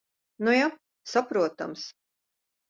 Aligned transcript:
Nu 0.45 0.53
ja. 0.55 0.69
Saprotams. 1.11 1.85